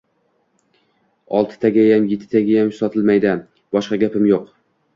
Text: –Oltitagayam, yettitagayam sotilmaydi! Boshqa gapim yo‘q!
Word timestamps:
–Oltitagayam, 1.41 2.09
yettitagayam 2.15 2.73
sotilmaydi! 2.81 3.37
Boshqa 3.79 4.03
gapim 4.09 4.29
yo‘q! 4.35 4.53